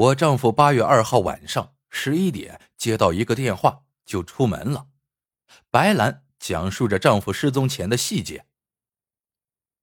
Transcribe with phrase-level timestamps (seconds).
[0.00, 4.88] 我丈夫八月二号晚上十一点接到一个电话，就出门了。
[5.70, 8.46] 白兰讲述着丈夫失踪前的细节。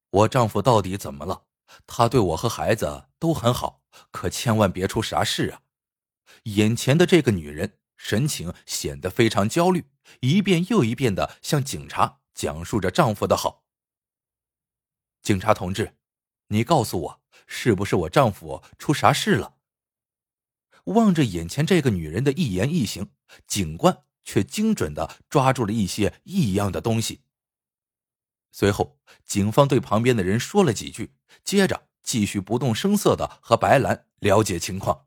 [0.09, 1.43] 我丈夫到底怎么了？
[1.85, 5.61] 他对我和孩子都很好，可千万别出啥事啊！
[6.45, 9.85] 眼前的这个女人神情显得非常焦虑，
[10.21, 13.65] 一遍又一遍的向警察讲述着丈夫的好。
[15.21, 15.95] 警察同志，
[16.47, 19.56] 你告诉我，是不是我丈夫出啥事了？
[20.87, 23.09] 望着眼前这个女人的一言一行，
[23.45, 27.21] 警官却精准的抓住了一些异样的东西。
[28.51, 35.05] 随后，警方对旁边的人说了几句，接着继续不动声色的和白兰了解情况。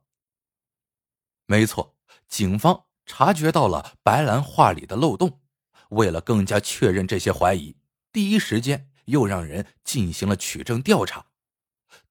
[1.46, 1.96] 没错，
[2.28, 5.40] 警方察觉到了白兰话里的漏洞，
[5.88, 7.76] 为了更加确认这些怀疑，
[8.12, 11.26] 第一时间又让人进行了取证调查。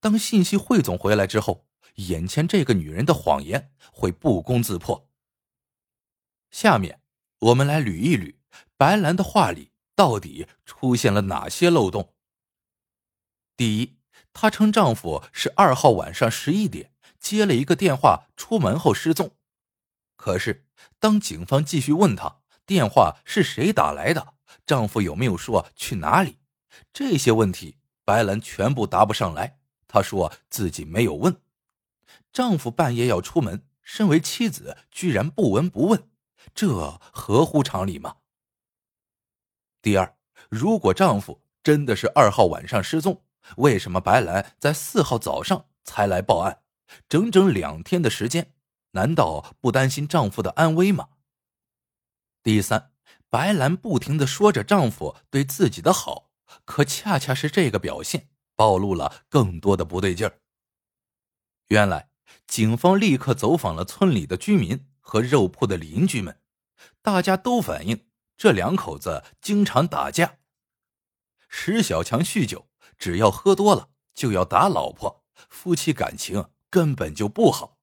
[0.01, 1.68] 当信息汇总回来之后，
[2.07, 5.09] 眼前这个女人的谎言会不攻自破。
[6.51, 7.01] 下面
[7.39, 8.35] 我们来捋一捋
[8.77, 12.13] 白兰的话里到底出现了哪些漏洞。
[13.57, 13.97] 第一，
[14.33, 19.35] 她称丈夫是二号晚上十一点接了一个电话，出门后失踪。
[20.15, 20.65] 可是
[20.99, 26.37] 当警方继续问她电话是谁打来的，丈夫有没有说去哪里，
[26.93, 29.59] 这些问题白兰全部答不上来。
[29.87, 31.35] 她说自己没有问。
[32.31, 36.09] 丈夫半夜要出门，身为妻子居然不闻不问，
[36.53, 38.17] 这合乎常理吗？
[39.81, 40.17] 第二，
[40.49, 43.23] 如果丈夫真的是二号晚上失踪，
[43.57, 46.61] 为什么白兰在四号早上才来报案？
[47.07, 48.53] 整整两天的时间，
[48.91, 51.09] 难道不担心丈夫的安危吗？
[52.43, 52.91] 第三，
[53.29, 56.31] 白兰不停的说着丈夫对自己的好，
[56.65, 60.39] 可恰恰是这个表现暴露了更多的不对劲儿。
[61.67, 62.08] 原来。
[62.49, 66.39] 警方立刻走访了村里的居民和肉铺的邻居们，
[66.99, 70.39] 大家都反映这两口子经常打架。
[71.47, 72.67] 石小强酗酒，
[72.97, 77.77] 只要喝多了就要打老婆，夫妻感情根本就不好。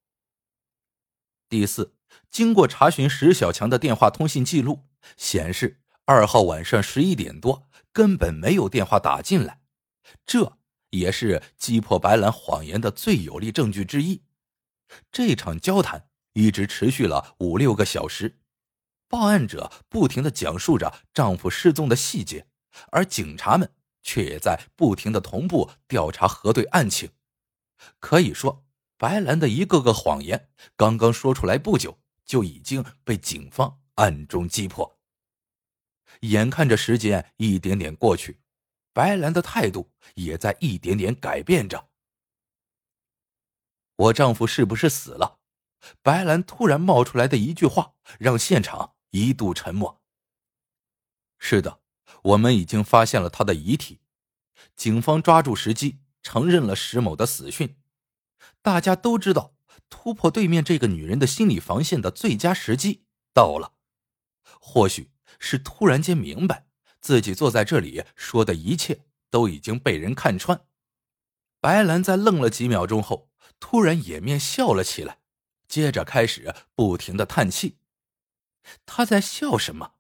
[1.49, 1.95] 第四，
[2.29, 9.61] 经过查询石小强的电话通信记录，显示二号晚上十一点多根本没有电话打进来，
[10.27, 10.59] 这
[10.91, 14.23] 也是击破白兰谎言的最有力证据之一。
[15.11, 18.41] 这场交谈一直持续了五六个小时，
[19.09, 22.49] 报案者不停的讲述着丈夫失踪的细节，
[22.91, 27.11] 而警察们却也在不停的同步调查核对案情。
[28.01, 28.65] 可以说，
[28.97, 34.99] 白兰的一个个谎言刚刚说出来不久，就已经被警方暗中击破。
[36.21, 38.41] 眼看着时间一点点过去，
[38.93, 41.91] 白兰的态度也在一点点改变着。
[43.97, 45.39] 我丈夫是不是死了？
[46.03, 50.03] 白兰突然冒出来的一句话，让现场一度沉默。
[51.39, 51.81] 是的，
[52.23, 54.01] 我们已经发现了他的遗体。
[54.75, 57.77] 警方抓住时机，承认了石某的死讯。
[58.61, 59.55] 大家都知道，
[59.89, 63.75] 突破对面这个女人的心理防线的最佳时机到了。
[64.61, 66.67] 或许是突然间明白，
[67.01, 70.67] 自己坐在这里说的一切都已经被人看穿。
[71.61, 73.26] 白兰在愣了几秒钟后。
[73.59, 75.19] 突然掩面笑了起来，
[75.69, 77.79] 接着开始不停的叹气。
[78.85, 79.95] 他在笑什么？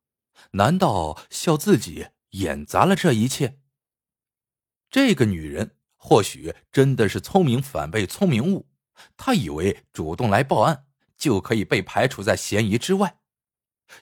[0.52, 3.58] 难道笑自己演砸了这一切？
[4.90, 8.68] 这个女人或许真的是聪明反被聪明误。
[9.16, 10.86] 她以为主动来报案
[11.16, 13.18] 就可以被排除在嫌疑之外，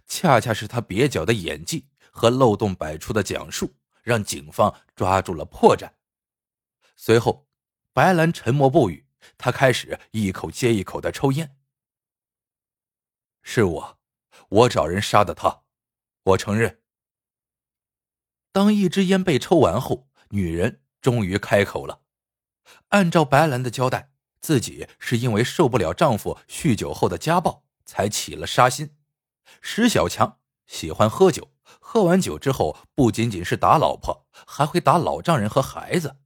[0.07, 5.91] 恰恰是她蹩脚的演技和漏洞百出的讲述，让警方抓住了破绽。
[6.97, 7.49] 随后，
[7.93, 9.04] 白兰沉默不语。
[9.37, 11.57] 他开始一口接一口的抽烟。
[13.43, 13.99] 是我，
[14.49, 15.63] 我找人杀的他，
[16.23, 16.81] 我承认。
[18.53, 22.03] 当一支烟被抽完后，女人终于开口了。
[22.89, 28.97] 按照白兰的交代，自己是因为受不了丈夫酗酒后的家暴，才起了杀心。
[29.61, 36.17] 石小强喜欢喝酒，喝完酒之后，不仅仅是打老婆，还会打老丈人和孩子。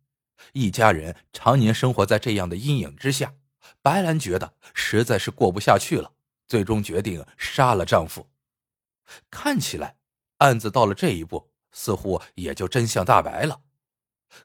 [0.52, 3.34] 一家人常年生活在这样的阴影之下，
[3.82, 6.12] 白兰觉得实在是过不下去了，
[6.46, 8.28] 最终决定杀了丈夫。
[9.30, 9.96] 看起来
[10.38, 13.62] 案子到了这一步，似乎也就真相大白了。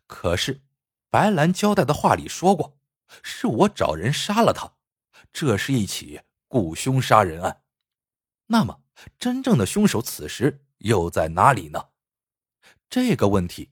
[0.08, 0.62] 可是，
[1.10, 2.78] 白兰交代的话里说过，
[3.22, 4.74] 是我找人杀了他，
[5.32, 7.62] 这是一起雇凶杀人案。
[8.48, 8.82] 那么，
[9.18, 11.90] 真正的凶手此时又在哪里呢？
[12.90, 13.72] 这个问题。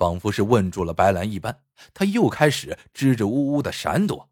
[0.00, 1.62] 仿佛是问住了白兰一般，
[1.92, 4.30] 他又开始支支吾吾的闪躲。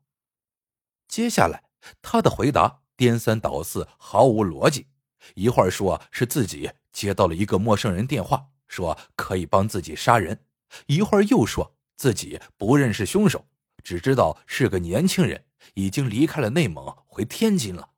[1.07, 1.65] 接下来，
[2.01, 4.87] 他的回答颠三倒四，毫无逻辑。
[5.35, 10.37] 一会儿说是自己接到了一个陌生人电话，说可以帮自己杀人；
[10.87, 13.45] 一会儿又说自己不认识凶手，
[13.85, 15.45] 只知道是个年轻人，
[15.75, 17.91] 已经离开了内蒙，回天津了。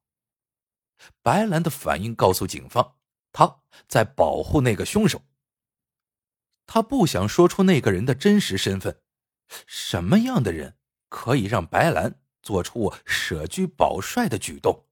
[1.23, 2.97] 白兰的反应告诉警方，
[3.31, 5.23] 他在保护那个凶手。
[6.73, 9.01] 他不想说出那个人的真实身份。
[9.67, 10.77] 什么样的人
[11.09, 14.87] 可以让白兰做出舍居保帅的举动？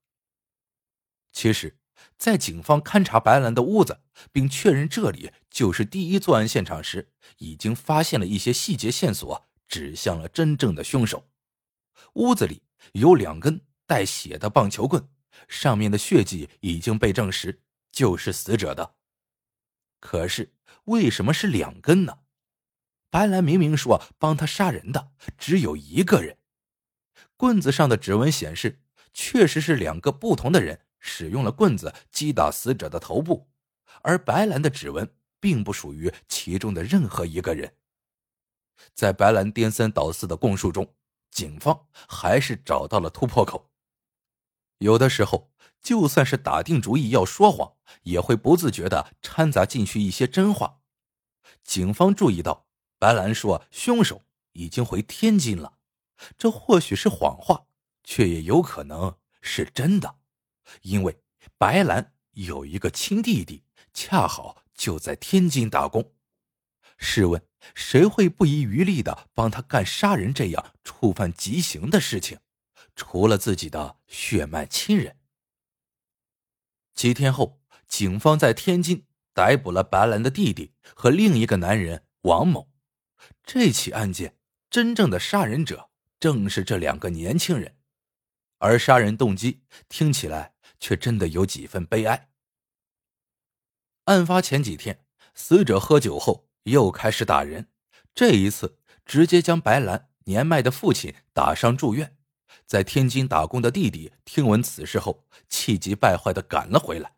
[1.33, 1.79] 其实，
[2.19, 4.01] 在警方勘察白兰的屋子，
[4.33, 11.29] 并确认这里就是第一作案现场时，已经发现了一些细节线索，指向了真正的凶手。
[12.15, 12.63] 屋子里
[12.95, 15.09] 有两根带血的棒球棍。
[15.47, 18.97] 上面的血迹已经被证实就是死者的，
[20.01, 20.55] 可是
[20.85, 22.21] 为什么是两根呢？
[23.11, 26.37] 白兰明明说帮他杀人的只有一个人，
[27.37, 33.49] 棍子上的指纹显示确实是两个不同的人使用了棍子击打死者的头部，
[34.03, 35.11] 而白兰的指纹
[35.41, 37.77] 并不属于其中的任何一个人。
[38.95, 40.95] 在白兰颠三倒四的供述中，
[41.31, 43.71] 警方还是找到了突破口。
[44.79, 45.51] 有的时候，
[45.81, 50.81] 就算是打定主意要说谎，也会不自觉的掺杂进去一些真话。
[51.63, 52.67] 警方注意到，
[52.99, 55.79] 白兰说凶手已经回天津了，
[56.37, 57.67] 这或许是谎话，
[58.03, 60.19] 却也有可能是真的，
[60.83, 61.23] 因为
[61.57, 66.13] 白兰有一个亲弟弟，恰好就在天津打工。
[66.97, 67.41] 试问，
[67.75, 72.39] 谁会不遗余力的帮他干杀人这样触犯极刑的事情？
[72.97, 75.17] 除了自己的血脉亲人。
[76.95, 82.71] 几天后，警方在天津逮捕了白兰的弟弟和另一个男人王某。
[83.43, 84.37] 这起案件
[84.71, 85.91] 真正的杀人者
[86.21, 87.77] 正是这两个年轻人，
[88.59, 92.29] 而杀人动机听起来却真的有几分悲哀。
[94.05, 97.69] 案发前几天，死者喝酒后又开始打人，
[98.15, 102.17] 这一次直接将白兰年迈的父亲打伤住院。
[102.67, 107.18] 在天津打工的弟弟听闻此事后，气急败坏的赶了回来。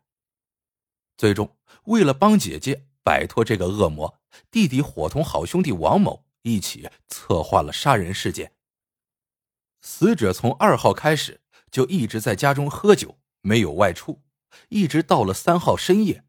[1.21, 4.19] 最终，为了帮姐姐摆脱这个恶魔，
[4.49, 8.53] 弟弟伙同好兄弟王某一起策划了杀人事件。
[9.81, 14.23] 死者从二号开始就一直在家中喝酒，没有外出，
[14.69, 16.23] 一直到了三号深夜，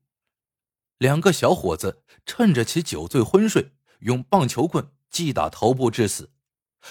[0.99, 6.33] 两个小伙子趁着其酒醉昏睡，用棒球棍击打头部致死。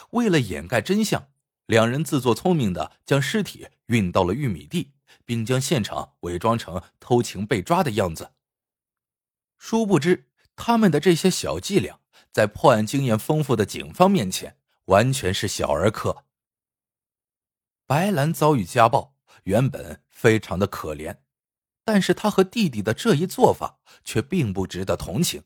[0.10, 1.28] 为了掩盖真相。
[1.68, 4.92] 两人自作聪明的将尸体运到了玉米地，
[5.26, 8.34] 并将现场伪装成偷情被抓的样子。
[9.58, 12.00] 殊不知，他们的这些小伎俩，
[12.32, 16.26] 在破案经验丰富的警方面前，完全是小儿科。
[17.86, 21.18] 白兰遭遇家暴，原本非常的可怜，
[21.84, 25.44] 但是他和弟弟的这一做法却并不值得同情。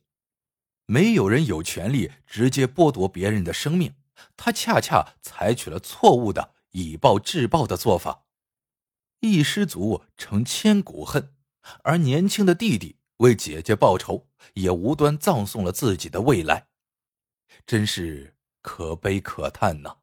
[0.86, 3.96] 没有人有权利直接剥夺别人的生命。
[4.38, 8.25] 他恰恰采取了错误的以暴制暴的做法，
[9.20, 11.34] 一失足成千古恨，
[11.84, 16.68] 而年轻的弟弟为姐姐报仇，也无端葬送了自己的未来，
[17.66, 19.98] 真是可悲可叹呐。